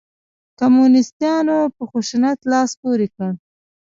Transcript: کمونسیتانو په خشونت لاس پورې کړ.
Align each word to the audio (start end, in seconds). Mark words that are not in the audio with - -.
کمونسیتانو 0.59 1.59
په 1.75 1.83
خشونت 1.91 2.39
لاس 2.51 2.69
پورې 2.81 3.07
کړ. 3.15 3.31